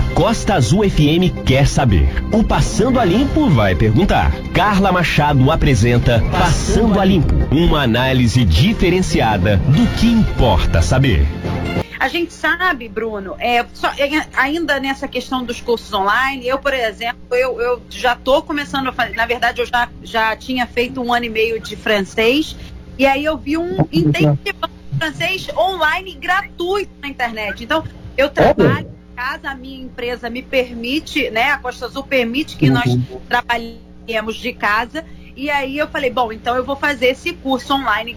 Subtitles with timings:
[0.00, 2.08] A Costa Azul FM quer saber.
[2.32, 4.32] O Passando a Limpo vai perguntar.
[4.54, 11.26] Carla Machado apresenta Passando a Limpo, uma análise diferenciada do que importa saber.
[11.98, 16.72] A gente sabe, Bruno, é, só, é, ainda nessa questão dos cursos online, eu, por
[16.72, 20.98] exemplo, eu, eu já estou começando a fazer, na verdade, eu já, já tinha feito
[21.02, 22.56] um ano e meio de francês,
[22.96, 27.62] e aí eu vi um intensivão francês online gratuito na internet.
[27.62, 27.84] Então,
[28.16, 28.89] eu trabalho
[29.20, 31.50] casa, a minha empresa me permite, né?
[31.50, 33.20] A Costa Azul permite que nós uhum.
[33.28, 35.04] trabalhemos de casa.
[35.36, 38.16] E aí eu falei, bom, então eu vou fazer esse curso online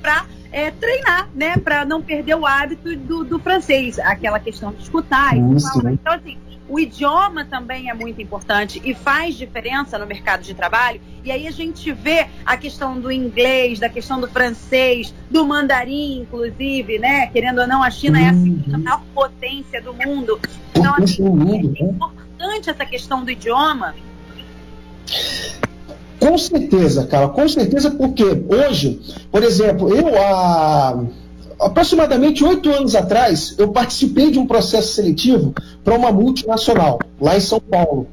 [0.00, 1.56] para é, treinar, né?
[1.56, 5.36] Para não perder o hábito do, do, francês, aquela questão de escutar.
[5.36, 10.54] Isso, então, assim, o idioma também é muito importante e faz diferença no mercado de
[10.54, 11.00] trabalho.
[11.24, 16.20] E aí a gente vê a questão do inglês, da questão do francês, do mandarim,
[16.20, 17.26] inclusive, né?
[17.26, 18.24] Querendo ou não, a China uhum.
[18.24, 20.38] é a segunda maior potência do mundo.
[20.72, 21.24] Então, assim,
[21.80, 23.92] é importante essa questão do idioma.
[26.24, 28.98] Com certeza, cara, com certeza, porque hoje,
[29.30, 31.04] por exemplo, eu há
[31.60, 35.52] aproximadamente oito anos atrás, eu participei de um processo seletivo
[35.84, 38.06] para uma multinacional, lá em São Paulo.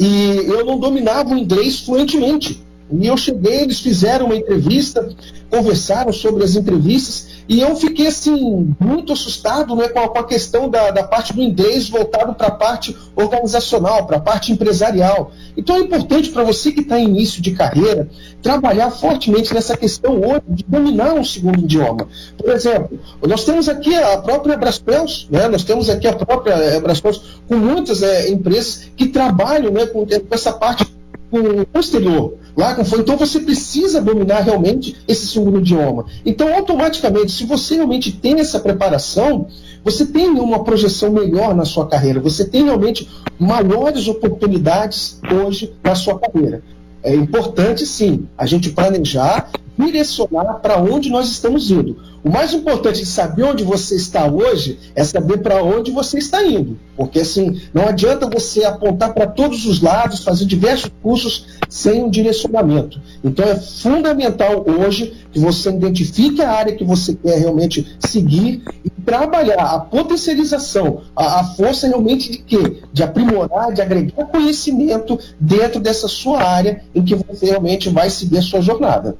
[0.00, 2.64] E eu não dominava o inglês fluentemente.
[2.90, 5.08] E eu cheguei, eles fizeram uma entrevista,
[5.50, 10.24] conversaram sobre as entrevistas, e eu fiquei assim, muito assustado né, com, a, com a
[10.24, 15.32] questão da, da parte do inglês voltado para a parte organizacional, para a parte empresarial.
[15.56, 18.08] Então é importante para você que está em início de carreira
[18.40, 22.08] trabalhar fortemente nessa questão hoje de dominar um segundo idioma.
[22.38, 26.80] Por exemplo, nós temos aqui a própria Braspelos, né, nós temos aqui a própria é,
[26.80, 30.86] com muitas é, empresas que trabalham né, com, com essa parte
[31.32, 36.04] com o exterior lá com Então você precisa dominar realmente esse segundo idioma.
[36.24, 39.46] Então, automaticamente, se você realmente tem essa preparação,
[39.82, 45.94] você tem uma projeção melhor na sua carreira, você tem realmente maiores oportunidades hoje na
[45.94, 46.62] sua carreira.
[47.02, 51.96] É importante, sim, a gente planejar, direcionar para onde nós estamos indo.
[52.24, 56.44] O mais importante de saber onde você está hoje é saber para onde você está
[56.44, 56.78] indo.
[56.96, 62.10] Porque assim, não adianta você apontar para todos os lados, fazer diversos cursos sem um
[62.10, 63.00] direcionamento.
[63.24, 68.90] Então é fundamental hoje que você identifique a área que você quer realmente seguir e
[68.90, 72.82] trabalhar a potencialização, a, a força realmente de quê?
[72.92, 78.38] De aprimorar, de agregar conhecimento dentro dessa sua área em que você realmente vai seguir
[78.38, 79.16] a sua jornada.